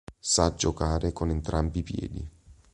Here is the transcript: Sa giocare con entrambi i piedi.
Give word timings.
Sa 0.19 0.55
giocare 0.55 1.13
con 1.13 1.29
entrambi 1.29 1.77
i 1.77 1.83
piedi. 1.83 2.27